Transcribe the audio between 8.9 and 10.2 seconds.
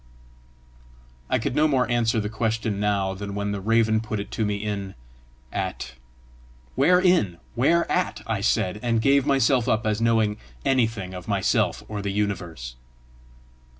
gave myself up as